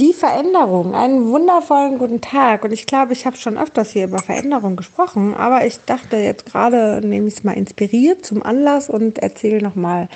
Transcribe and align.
Die 0.00 0.14
Veränderung. 0.14 0.94
Einen 0.94 1.30
wundervollen 1.30 1.98
guten 1.98 2.22
Tag. 2.22 2.64
Und 2.64 2.72
ich 2.72 2.86
glaube, 2.86 3.12
ich 3.12 3.26
habe 3.26 3.36
schon 3.36 3.58
öfters 3.58 3.90
hier 3.90 4.04
über 4.04 4.18
Veränderung 4.18 4.76
gesprochen, 4.76 5.34
aber 5.34 5.66
ich 5.66 5.78
dachte 5.84 6.16
jetzt 6.16 6.46
gerade, 6.46 7.06
nehme 7.06 7.28
ich 7.28 7.34
es 7.34 7.44
mal 7.44 7.52
inspiriert 7.52 8.24
zum 8.24 8.42
Anlass 8.42 8.88
und 8.88 9.18
erzähle 9.18 9.60
nochmal 9.60 10.08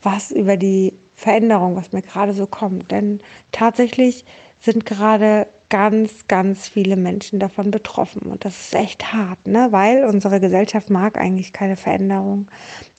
was 0.00 0.30
über 0.30 0.56
die 0.56 0.92
Veränderung, 1.16 1.74
was 1.74 1.90
mir 1.90 2.02
gerade 2.02 2.34
so 2.34 2.46
kommt. 2.46 2.92
Denn 2.92 3.18
tatsächlich 3.50 4.24
sind 4.60 4.86
gerade 4.86 5.48
ganz, 5.68 6.28
ganz 6.28 6.68
viele 6.68 6.96
Menschen 6.96 7.38
davon 7.38 7.70
betroffen. 7.70 8.22
Und 8.22 8.44
das 8.44 8.60
ist 8.60 8.74
echt 8.74 9.12
hart, 9.12 9.46
ne? 9.46 9.68
weil 9.70 10.04
unsere 10.04 10.40
Gesellschaft 10.40 10.90
mag 10.90 11.18
eigentlich 11.18 11.52
keine 11.52 11.76
Veränderung. 11.76 12.48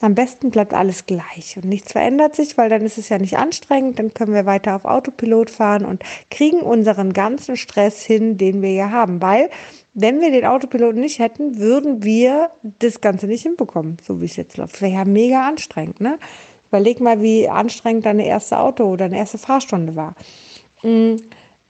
Am 0.02 0.16
besten 0.16 0.52
bleibt 0.52 0.74
alles 0.74 1.06
gleich 1.06 1.56
und 1.58 1.66
nichts 1.66 1.94
verändert 1.94 2.36
sich, 2.36 2.58
weil 2.58 2.70
dann 2.70 2.82
ist 2.82 2.98
es 2.98 3.10
ja 3.10 3.18
nicht 3.18 3.38
anstrengend, 3.38 4.00
dann 4.00 4.14
können 4.14 4.34
wir 4.34 4.46
weiter 4.46 4.76
auf 4.76 4.86
Autopilot 4.86 5.50
fahren 5.50 5.86
und 5.86 6.04
kriegen 6.30 6.60
unseren 6.60 7.14
ganzen 7.14 7.56
Stress 7.56 8.04
hin, 8.04 8.38
den 8.38 8.61
wir 8.61 8.74
ja 8.74 8.92
haben. 8.92 9.22
Weil, 9.22 9.50
wenn 9.94 10.22
wir 10.22 10.32
den 10.32 10.46
Autopilot 10.46 10.96
nicht 10.96 11.20
hätten, 11.20 11.58
würden 11.58 12.04
wir 12.04 12.52
das 12.80 13.02
Ganze 13.02 13.28
nicht 13.28 13.44
hinbekommen, 13.44 13.97
so 14.06 14.22
wie 14.22 14.25
es 14.25 14.36
jetzt 14.36 14.58
läuft. 14.58 14.82
Wäre 14.82 14.94
ja 14.94 15.06
mega 15.06 15.47
anstrengend, 15.47 16.02
ne? 16.02 16.20
Überleg 16.70 17.00
mal, 17.00 17.22
wie 17.22 17.47
anstrengend 17.47 18.06
deine 18.06 18.28
erste 18.28 18.60
Auto- 18.60 18.86
oder 18.86 19.06
deine 19.06 19.18
erste 19.18 19.38
Fahrstunde 19.38 19.96
war. 19.96 20.16
Mm, 20.84 21.16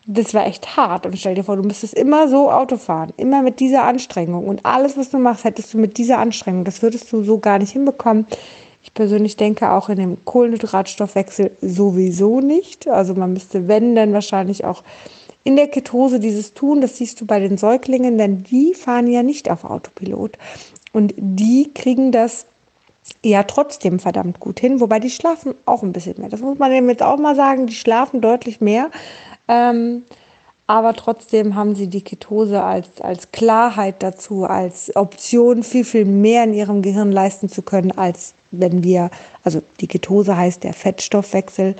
das 0.08 0.34
war 0.34 0.48
echt 0.48 0.78
hart. 0.78 1.06
Und 1.06 1.18
stell 1.20 1.36
dir 1.36 1.44
vor, 1.44 1.58
du 1.58 1.64
müsstest 1.64 1.94
immer 1.94 2.30
so 2.30 2.50
Auto 2.50 2.78
fahren, 2.78 3.14
immer 3.18 3.42
mit 3.42 3.60
dieser 3.60 3.84
Anstrengung. 3.84 4.48
Und 4.48 4.66
alles, 4.66 4.98
was 4.98 5.10
du 5.10 5.20
machst, 5.20 5.44
hättest 5.44 5.74
du 5.74 5.78
mit 5.78 5.98
dieser 5.98 6.18
Anstrengung. 6.18 6.64
Das 6.64 6.82
würdest 6.82 7.12
du 7.12 7.24
so 7.24 7.38
gar 7.38 7.60
nicht 7.60 7.72
hinbekommen. 7.72 8.26
Ich 8.84 8.94
persönlich 8.94 9.36
denke 9.36 9.72
auch 9.72 9.90
in 9.90 9.98
dem 9.98 10.18
Kohlenhydratstoffwechsel 10.24 11.52
sowieso 11.62 12.40
nicht. 12.40 12.88
Also 12.88 13.14
man 13.16 13.34
müsste, 13.34 13.68
wenn, 13.68 13.96
dann 13.96 14.14
wahrscheinlich 14.14 14.64
auch 14.64 14.82
in 15.44 15.58
der 15.58 15.68
Ketose 15.68 16.22
dieses 16.22 16.54
tun. 16.54 16.80
Das 16.80 16.98
siehst 16.98 17.20
du 17.20 17.26
bei 17.26 17.40
den 17.42 17.58
Säuglingen, 17.58 18.18
denn 18.18 18.44
die 18.44 18.74
fahren 18.74 19.08
ja 19.08 19.24
nicht 19.24 19.52
auf 19.52 19.66
Autopilot. 19.66 20.38
Und 20.94 21.14
die 21.18 21.70
kriegen 21.74 22.14
das 22.14 22.46
ja 23.24 23.44
trotzdem 23.44 24.00
verdammt 24.00 24.40
gut 24.40 24.60
hin, 24.60 24.80
wobei 24.80 25.00
die 25.00 25.10
schlafen 25.10 25.54
auch 25.66 25.84
ein 25.84 25.94
bisschen 25.94 26.16
mehr. 26.20 26.30
Das 26.30 26.42
muss 26.42 26.58
man 26.58 26.72
eben 26.72 26.90
jetzt 26.90 27.04
auch 27.04 27.18
mal 27.18 27.36
sagen, 27.36 27.68
die 27.68 27.76
schlafen 27.76 28.22
deutlich 28.22 28.62
mehr. 28.62 28.90
Ähm, 29.48 30.04
aber 30.68 30.94
trotzdem 30.94 31.56
haben 31.56 31.76
sie 31.76 31.88
die 31.88 32.02
Ketose 32.02 32.62
als, 32.62 33.00
als 33.00 33.32
Klarheit 33.32 34.04
dazu, 34.04 34.44
als 34.44 34.94
Option 34.98 35.64
viel, 35.64 35.86
viel 35.86 36.04
mehr 36.04 36.44
in 36.44 36.54
ihrem 36.54 36.82
Gehirn 36.82 37.14
leisten 37.14 37.48
zu 37.48 37.62
können, 37.62 37.92
als 37.92 38.34
wenn 38.52 38.84
wir, 38.84 39.10
also 39.44 39.62
die 39.80 39.88
Ketose 39.88 40.36
heißt 40.36 40.66
der 40.66 40.74
Fettstoffwechsel, 40.74 41.76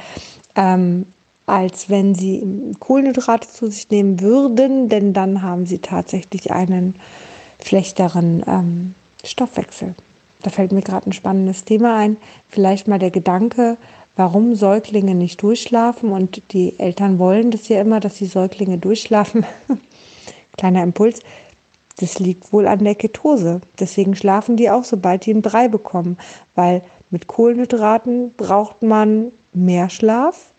ähm, 0.56 1.06
als 1.46 1.90
wenn 1.90 2.16
sie 2.16 2.74
Kohlenhydrate 2.80 3.50
zu 3.50 3.68
sich 3.68 3.90
nehmen 3.90 4.22
würden, 4.22 4.88
denn 4.88 5.14
dann 5.14 5.42
haben 5.42 5.66
sie 5.66 5.80
tatsächlich 5.80 6.52
einen 6.52 6.96
schlechteren 7.64 8.44
ähm, 8.48 8.96
Stoffwechsel. 9.26 9.96
Da 10.44 10.50
fällt 10.50 10.72
mir 10.72 10.82
gerade 10.82 11.10
ein 11.10 11.14
spannendes 11.14 11.64
Thema 11.66 11.98
ein. 11.98 12.18
Vielleicht 12.50 12.88
mal 12.88 13.00
der 13.00 13.12
Gedanke, 13.12 13.78
warum 14.16 14.56
Säuglinge 14.56 15.16
nicht 15.16 15.42
durchschlafen 15.42 16.12
und 16.12 16.42
die 16.52 16.78
Eltern 16.80 17.20
wollen 17.20 17.52
das 17.52 17.68
ja 17.70 17.82
immer, 17.82 18.00
dass 18.00 18.16
die 18.16 18.26
Säuglinge 18.26 18.78
durchschlafen. 18.78 19.46
Kleiner 20.58 20.84
Impuls. 20.84 21.22
Das 22.00 22.20
liegt 22.20 22.54
wohl 22.54 22.68
an 22.68 22.84
der 22.84 22.96
Ketose. 22.96 23.62
Deswegen 23.80 24.16
schlafen 24.16 24.56
die 24.56 24.70
auch, 24.70 24.84
sobald 24.84 25.26
die 25.26 25.32
einen 25.32 25.42
Brei 25.42 25.68
bekommen. 25.68 26.18
Weil 26.56 26.84
mit 27.10 27.28
Kohlenhydraten 27.28 28.34
braucht 28.36 28.84
man 28.84 29.32
mehr 29.54 29.90
Schlaf 29.90 30.52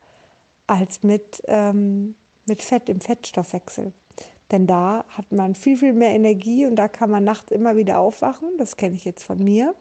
als 0.67 1.03
mit, 1.03 1.43
ähm, 1.47 2.17
mit 2.47 2.63
Fett 2.63 2.89
im 2.89 3.01
Fettstoffwechsel. 3.01 3.93
Denn 4.51 4.67
da 4.67 5.05
hat 5.09 5.31
man 5.31 5.55
viel, 5.55 5.77
viel 5.77 5.93
mehr 5.93 6.11
Energie 6.11 6.65
und 6.67 6.77
da 6.77 6.89
kann 6.89 7.11
man 7.11 7.25
nachts 7.25 7.51
immer 7.51 7.77
wieder 7.77 7.99
aufwachen. 7.99 8.57
Das 8.57 8.77
kenne 8.77 8.97
ich 8.97 9.05
jetzt 9.05 9.25
von 9.25 9.43
mir. 9.43 9.75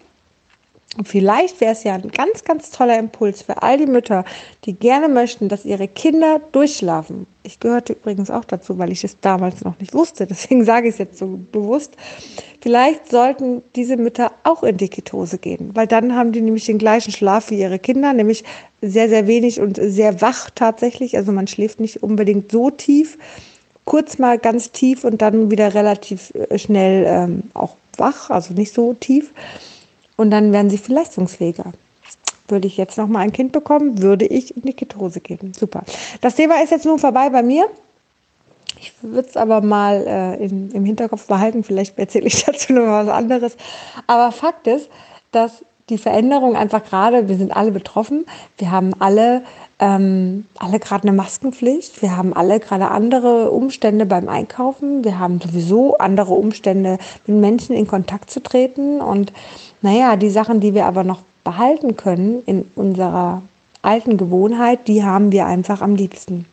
Und 0.97 1.07
vielleicht 1.07 1.61
wäre 1.61 1.73
es 1.73 1.83
ja 1.83 1.93
ein 1.93 2.09
ganz, 2.09 2.43
ganz 2.43 2.71
toller 2.71 2.97
Impuls 2.97 3.43
für 3.43 3.61
all 3.61 3.77
die 3.77 3.85
Mütter, 3.85 4.25
die 4.65 4.73
gerne 4.73 5.07
möchten, 5.07 5.47
dass 5.47 5.63
ihre 5.63 5.87
Kinder 5.87 6.41
durchschlafen. 6.53 7.27
Ich 7.43 7.59
gehörte 7.59 7.93
übrigens 7.93 8.31
auch 8.31 8.45
dazu, 8.45 8.79
weil 8.79 8.91
ich 8.91 9.03
es 9.03 9.19
damals 9.19 9.63
noch 9.63 9.79
nicht 9.79 9.93
wusste. 9.93 10.25
Deswegen 10.29 10.65
sage 10.65 10.87
ich 10.87 10.93
es 10.93 10.97
jetzt 10.97 11.19
so 11.19 11.39
bewusst. 11.51 11.93
Vielleicht 12.61 13.11
sollten 13.11 13.61
diese 13.75 13.95
Mütter 13.95 14.31
auch 14.43 14.63
in 14.63 14.77
die 14.77 14.89
Ketose 14.89 15.37
gehen, 15.37 15.71
weil 15.75 15.87
dann 15.87 16.15
haben 16.15 16.31
die 16.31 16.41
nämlich 16.41 16.65
den 16.65 16.79
gleichen 16.79 17.11
Schlaf 17.11 17.51
wie 17.51 17.59
ihre 17.59 17.79
Kinder, 17.79 18.13
nämlich 18.13 18.43
sehr, 18.81 19.07
sehr 19.07 19.27
wenig 19.27 19.61
und 19.61 19.79
sehr 19.79 20.21
wach 20.21 20.49
tatsächlich. 20.49 21.15
Also 21.15 21.31
man 21.31 21.47
schläft 21.47 21.79
nicht 21.79 22.01
unbedingt 22.01 22.51
so 22.51 22.71
tief, 22.71 23.17
kurz 23.87 24.19
mal 24.19 24.37
ganz 24.37 24.71
tief 24.71 25.03
und 25.05 25.21
dann 25.21 25.49
wieder 25.49 25.73
relativ 25.73 26.31
äh, 26.35 26.59
schnell 26.59 27.05
ähm, 27.07 27.43
auch 27.55 27.75
wach, 27.97 28.29
also 28.29 28.53
nicht 28.53 28.73
so 28.73 28.93
tief. 28.93 29.31
Und 30.17 30.29
dann 30.29 30.51
werden 30.51 30.69
sie 30.69 30.77
viel 30.77 30.93
leistungsfähiger. 30.93 31.71
Würde 32.47 32.67
ich 32.67 32.77
jetzt 32.77 32.97
noch 32.97 33.07
mal 33.07 33.19
ein 33.19 33.31
Kind 33.31 33.51
bekommen, 33.53 34.01
würde 34.01 34.25
ich 34.25 34.55
in 34.55 34.63
die 34.63 34.73
Ketose 34.73 35.19
gehen. 35.19 35.53
Super. 35.57 35.83
Das 36.21 36.35
Thema 36.35 36.61
ist 36.61 36.71
jetzt 36.71 36.85
nun 36.85 36.99
vorbei 36.99 37.29
bei 37.29 37.41
mir. 37.41 37.67
Ich 38.79 38.93
würde 39.01 39.27
es 39.27 39.37
aber 39.37 39.61
mal 39.61 40.05
äh, 40.05 40.45
in, 40.45 40.71
im 40.71 40.85
Hinterkopf 40.85 41.25
behalten. 41.25 41.63
Vielleicht 41.63 41.97
erzähle 41.97 42.27
ich 42.27 42.43
dazu 42.45 42.73
noch 42.73 42.87
was 42.87 43.07
anderes. 43.07 43.57
Aber 44.05 44.31
Fakt 44.31 44.67
ist, 44.67 44.89
dass 45.31 45.63
die 45.89 45.97
Veränderung 45.97 46.55
einfach 46.55 46.83
gerade, 46.83 47.29
wir 47.29 47.37
sind 47.37 47.55
alle 47.55 47.71
betroffen. 47.71 48.25
Wir 48.57 48.71
haben 48.71 48.93
alle 48.99 49.43
ähm, 49.79 50.45
alle 50.57 50.79
gerade 50.79 51.07
eine 51.07 51.15
Maskenpflicht. 51.15 52.01
Wir 52.01 52.17
haben 52.17 52.33
alle 52.33 52.59
gerade 52.59 52.89
andere 52.89 53.51
Umstände 53.51 54.05
beim 54.05 54.27
Einkaufen. 54.27 55.03
Wir 55.03 55.19
haben 55.19 55.39
sowieso 55.39 55.97
andere 55.97 56.33
Umstände, 56.33 56.97
mit 57.27 57.37
Menschen 57.37 57.75
in 57.75 57.87
Kontakt 57.87 58.31
zu 58.31 58.41
treten. 58.41 59.01
Und 59.01 59.31
naja, 59.81 60.15
die 60.15 60.29
Sachen, 60.29 60.59
die 60.59 60.73
wir 60.73 60.85
aber 60.85 61.03
noch 61.03 61.19
behalten 61.43 61.95
können 61.95 62.41
in 62.45 62.69
unserer 62.75 63.43
alten 63.81 64.17
Gewohnheit, 64.17 64.87
die 64.87 65.03
haben 65.03 65.31
wir 65.31 65.45
einfach 65.45 65.81
am 65.81 65.95
liebsten. 65.95 66.45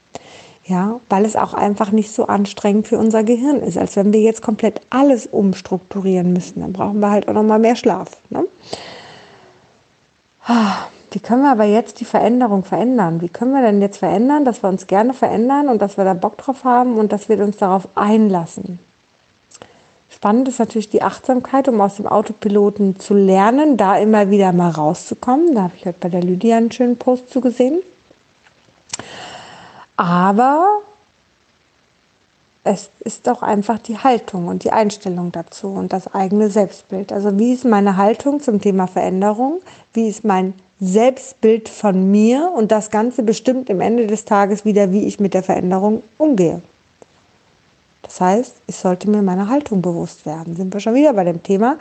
Ja, 0.67 1.01
weil 1.11 1.27
es 1.27 1.37
auch 1.37 1.53
einfach 1.53 1.93
nicht 1.93 2.11
so 2.11 2.27
anstrengend 2.27 2.89
für 2.89 2.97
unser 2.97 3.23
Gehirn 3.23 3.61
ist, 3.61 3.77
als 3.77 3.97
wenn 3.97 4.15
wir 4.15 4.21
jetzt 4.21 4.41
komplett 4.41 4.81
alles 4.89 5.27
umstrukturieren 5.27 6.33
müssen. 6.33 6.61
Dann 6.61 6.73
brauchen 6.73 7.01
wir 7.01 7.11
halt 7.11 7.29
auch 7.29 7.35
noch 7.35 7.43
mal 7.43 7.59
mehr 7.59 7.77
Schlaf. 7.77 8.09
Ne? 8.31 8.47
Wie 11.11 11.21
können 11.21 11.43
wir 11.43 11.53
aber 11.53 11.65
jetzt 11.65 12.01
die 12.01 12.05
Veränderung 12.05 12.65
verändern? 12.65 13.21
Wie 13.21 13.29
können 13.29 13.53
wir 13.53 13.63
denn 13.63 13.81
jetzt 13.81 13.99
verändern, 13.99 14.45
dass 14.45 14.63
wir 14.63 14.69
uns 14.69 14.87
gerne 14.87 15.15
verändern 15.15 15.69
und 15.69 15.81
dass 15.81 15.97
wir 15.97 16.05
da 16.05 16.15
Bock 16.15 16.37
drauf 16.39 16.65
haben 16.65 16.97
und 16.97 17.13
dass 17.13 17.29
wir 17.29 17.39
uns 17.41 17.57
darauf 17.57 17.89
einlassen? 17.95 18.79
Spannend 20.11 20.49
ist 20.49 20.59
natürlich 20.59 20.89
die 20.89 21.03
Achtsamkeit, 21.03 21.69
um 21.69 21.81
aus 21.81 21.97
dem 21.97 22.07
Autopiloten 22.07 22.99
zu 22.99 23.15
lernen, 23.15 23.77
da 23.77 23.97
immer 23.97 24.31
wieder 24.31 24.53
mal 24.53 24.71
rauszukommen. 24.71 25.55
Da 25.55 25.65
habe 25.65 25.75
ich 25.77 25.87
heute 25.87 25.99
bei 26.01 26.09
der 26.09 26.23
Lydia 26.23 26.57
einen 26.57 26.73
schönen 26.73 26.97
Post 26.97 27.31
zugesehen. 27.31 27.81
Aber 29.97 30.81
es 32.65 32.89
ist 33.01 33.29
auch 33.29 33.43
einfach 33.43 33.79
die 33.79 33.99
Haltung 33.99 34.49
und 34.49 34.65
die 34.65 34.73
Einstellung 34.73 35.31
dazu 35.33 35.69
und 35.69 35.93
das 35.93 36.13
eigene 36.15 36.49
Selbstbild. 36.49 37.13
Also 37.13 37.39
wie 37.39 37.53
ist 37.53 37.65
meine 37.67 37.99
Haltung 37.99 38.41
zum 38.41 38.61
Thema 38.61 38.87
Veränderung? 38.87 39.61
Wie 39.93 40.09
ist 40.09 40.25
mein 40.25 40.55
Selbstbild 40.81 41.69
von 41.69 42.11
mir 42.11 42.51
und 42.55 42.73
das 42.73 42.91
Ganze 42.91 43.23
bestimmt 43.23 43.71
im 43.71 43.81
Ende 43.81 44.07
des 44.07 44.25
Tages 44.25 44.65
wieder, 44.65 44.93
wie 44.93 45.07
ich 45.07 45.21
mit 45.21 45.35
der 45.35 45.43
Veränderung 45.43 46.03
umgehe. 46.19 46.63
Das 48.03 48.21
heißt, 48.21 48.55
ich 48.67 48.77
sollte 48.77 49.09
mir 49.09 49.23
meiner 49.23 49.49
Haltung 49.49 49.81
bewusst 49.81 50.27
werden. 50.27 50.57
Sind 50.57 50.75
wir 50.75 50.81
schon 50.81 50.95
wieder 50.95 51.13
bei 51.15 51.25
dem 51.25 51.43
Thema, 51.43 51.77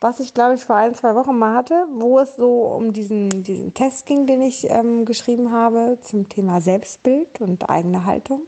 was 0.00 0.20
ich 0.20 0.32
glaube 0.32 0.54
ich 0.54 0.64
vor 0.64 0.76
ein, 0.76 0.94
zwei 0.94 1.14
Wochen 1.14 1.36
mal 1.38 1.54
hatte, 1.54 1.86
wo 1.92 2.18
es 2.18 2.36
so 2.36 2.62
um 2.62 2.92
diesen, 2.92 3.42
diesen 3.42 3.74
Test 3.74 4.06
ging, 4.06 4.26
den 4.26 4.40
ich 4.40 4.70
ähm, 4.70 5.04
geschrieben 5.04 5.52
habe 5.52 5.98
zum 6.00 6.28
Thema 6.28 6.60
Selbstbild 6.60 7.40
und 7.40 7.68
eigene 7.68 8.06
Haltung. 8.06 8.42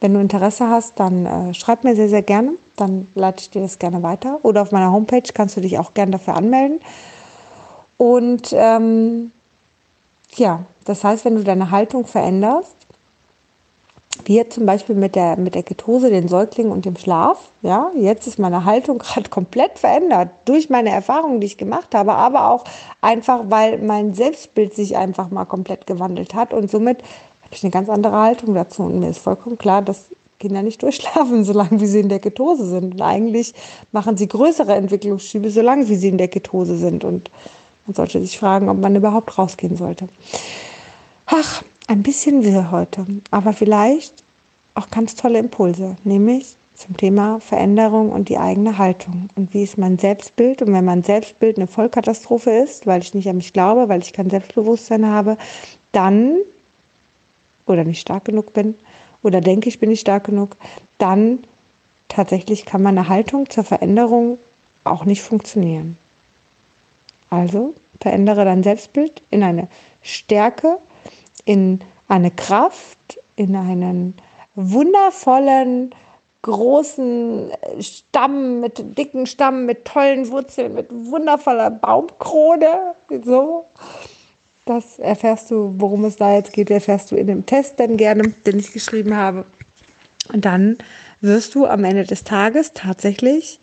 Wenn 0.00 0.14
du 0.14 0.20
Interesse 0.20 0.68
hast, 0.68 0.98
dann 1.00 1.26
äh, 1.26 1.54
schreib 1.54 1.84
mir 1.84 1.96
sehr, 1.96 2.08
sehr 2.08 2.22
gerne. 2.22 2.52
Dann 2.76 3.08
leite 3.14 3.40
ich 3.40 3.50
dir 3.50 3.62
das 3.62 3.78
gerne 3.78 4.02
weiter. 4.02 4.38
Oder 4.42 4.62
auf 4.62 4.72
meiner 4.72 4.92
Homepage 4.92 5.22
kannst 5.34 5.56
du 5.56 5.60
dich 5.60 5.78
auch 5.78 5.94
gerne 5.94 6.12
dafür 6.12 6.34
anmelden. 6.34 6.80
Und 7.96 8.50
ähm, 8.52 9.32
ja, 10.36 10.60
das 10.84 11.02
heißt, 11.02 11.24
wenn 11.24 11.34
du 11.34 11.42
deine 11.42 11.70
Haltung 11.70 12.06
veränderst, 12.06 12.76
wie 14.24 14.36
jetzt 14.36 14.54
zum 14.54 14.66
Beispiel 14.66 14.94
mit 14.94 15.14
der, 15.14 15.36
mit 15.36 15.54
der 15.54 15.62
Ketose, 15.62 16.10
den 16.10 16.28
Säuglingen 16.28 16.72
und 16.72 16.84
dem 16.84 16.96
Schlaf. 16.96 17.50
Ja, 17.62 17.90
jetzt 17.94 18.26
ist 18.26 18.38
meine 18.38 18.64
Haltung 18.64 18.98
gerade 18.98 19.28
komplett 19.28 19.78
verändert 19.78 20.30
durch 20.44 20.70
meine 20.70 20.90
Erfahrungen, 20.90 21.40
die 21.40 21.46
ich 21.46 21.58
gemacht 21.58 21.94
habe, 21.94 22.12
aber 22.12 22.50
auch 22.50 22.64
einfach, 23.00 23.44
weil 23.48 23.78
mein 23.78 24.14
Selbstbild 24.14 24.74
sich 24.74 24.96
einfach 24.96 25.30
mal 25.30 25.44
komplett 25.44 25.86
gewandelt 25.86 26.34
hat 26.34 26.52
und 26.52 26.70
somit 26.70 26.98
habe 27.48 27.56
ich 27.56 27.64
eine 27.64 27.70
ganz 27.70 27.88
andere 27.88 28.14
Haltung 28.14 28.54
dazu. 28.54 28.82
Und 28.82 29.00
mir 29.00 29.08
ist 29.08 29.18
vollkommen 29.18 29.56
klar, 29.56 29.80
dass 29.80 30.04
Kinder 30.38 30.62
nicht 30.62 30.82
durchschlafen, 30.82 31.44
solange 31.44 31.80
wie 31.80 31.86
sie 31.86 32.00
in 32.00 32.10
der 32.10 32.20
Ketose 32.20 32.66
sind. 32.66 32.94
Und 32.94 33.02
eigentlich 33.02 33.54
machen 33.90 34.16
sie 34.18 34.28
größere 34.28 34.74
Entwicklungsschübe, 34.74 35.50
solange 35.50 35.88
wie 35.88 35.96
sie 35.96 36.08
in 36.08 36.18
der 36.18 36.28
Ketose 36.28 36.76
sind. 36.76 37.04
Und 37.04 37.30
man 37.86 37.94
sollte 37.94 38.20
sich 38.20 38.38
fragen, 38.38 38.68
ob 38.68 38.78
man 38.78 38.94
überhaupt 38.94 39.38
rausgehen 39.38 39.76
sollte. 39.76 40.08
Ach, 41.26 41.62
ein 41.86 42.02
bisschen 42.02 42.44
wirr 42.44 42.70
heute. 42.70 43.06
Aber 43.30 43.54
vielleicht 43.54 44.12
auch 44.74 44.90
ganz 44.90 45.14
tolle 45.16 45.38
Impulse, 45.38 45.96
nämlich 46.04 46.54
zum 46.76 46.96
Thema 46.96 47.40
Veränderung 47.40 48.12
und 48.12 48.28
die 48.28 48.38
eigene 48.38 48.78
Haltung. 48.78 49.30
Und 49.34 49.52
wie 49.52 49.64
ist 49.64 49.78
mein 49.78 49.98
Selbstbild? 49.98 50.62
Und 50.62 50.72
wenn 50.72 50.84
mein 50.84 51.02
Selbstbild 51.02 51.56
eine 51.56 51.66
Vollkatastrophe 51.66 52.50
ist, 52.50 52.86
weil 52.86 53.00
ich 53.00 53.14
nicht 53.14 53.28
an 53.28 53.38
mich 53.38 53.52
glaube, 53.52 53.88
weil 53.88 54.02
ich 54.02 54.12
kein 54.12 54.30
Selbstbewusstsein 54.30 55.06
habe, 55.06 55.38
dann 55.90 56.36
oder 57.68 57.84
nicht 57.84 58.00
stark 58.00 58.24
genug 58.24 58.52
bin 58.52 58.74
oder 59.22 59.40
denke, 59.40 59.68
ich 59.68 59.78
bin 59.78 59.90
nicht 59.90 60.00
stark 60.00 60.24
genug, 60.24 60.56
dann 60.98 61.40
tatsächlich 62.08 62.64
kann 62.64 62.82
meine 62.82 63.08
Haltung 63.08 63.48
zur 63.50 63.64
Veränderung 63.64 64.38
auch 64.84 65.04
nicht 65.04 65.22
funktionieren. 65.22 65.98
Also 67.30 67.74
verändere 68.00 68.44
dein 68.44 68.62
Selbstbild 68.62 69.22
in 69.30 69.42
eine 69.42 69.68
Stärke, 70.02 70.78
in 71.44 71.80
eine 72.08 72.30
Kraft, 72.30 73.20
in 73.36 73.54
einen 73.54 74.14
wundervollen, 74.54 75.94
großen 76.42 77.52
Stamm, 77.80 78.60
mit 78.60 78.96
dicken 78.96 79.26
Stamm, 79.26 79.66
mit 79.66 79.84
tollen 79.84 80.30
Wurzeln, 80.30 80.74
mit 80.74 80.86
wundervoller 80.90 81.70
Baumkrone. 81.70 82.94
So. 83.24 83.64
Das 84.68 84.98
erfährst 84.98 85.50
du, 85.50 85.74
worum 85.78 86.04
es 86.04 86.16
da 86.16 86.34
jetzt 86.34 86.52
geht, 86.52 86.68
erfährst 86.68 87.10
du 87.10 87.16
in 87.16 87.26
dem 87.26 87.46
Test 87.46 87.80
dann 87.80 87.96
gerne, 87.96 88.34
den 88.44 88.58
ich 88.58 88.74
geschrieben 88.74 89.16
habe. 89.16 89.46
Und 90.30 90.44
dann 90.44 90.76
wirst 91.22 91.54
du 91.54 91.64
am 91.66 91.84
Ende 91.84 92.04
des 92.04 92.22
Tages 92.22 92.72
tatsächlich, 92.74 93.60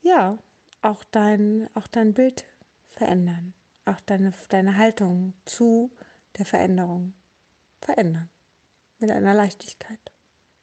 ja, 0.00 0.38
auch 0.80 1.04
dein, 1.04 1.68
auch 1.74 1.86
dein 1.86 2.14
Bild 2.14 2.46
verändern. 2.84 3.54
Auch 3.84 4.00
deine, 4.00 4.32
deine 4.48 4.76
Haltung 4.76 5.34
zu 5.44 5.92
der 6.36 6.46
Veränderung 6.46 7.14
verändern. 7.80 8.28
Mit 8.98 9.12
einer 9.12 9.34
Leichtigkeit. 9.34 10.00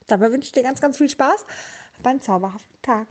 Dabei 0.08 0.34
wünsche 0.34 0.48
ich 0.48 0.52
dir 0.52 0.64
ganz, 0.64 0.82
ganz 0.82 0.98
viel 0.98 1.10
Spaß. 1.10 1.46
Einen 2.04 2.20
zauberhaften 2.20 2.82
Tag. 2.82 3.08